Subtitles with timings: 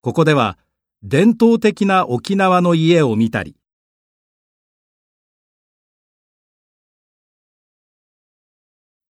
[0.00, 0.58] ここでは
[1.02, 3.56] 伝統的な沖縄の家を見たり